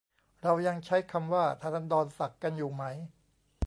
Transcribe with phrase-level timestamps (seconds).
[0.41, 2.83] เรายังใช้คำว่าฐานันดรศักดิ์กันอยู่ไหม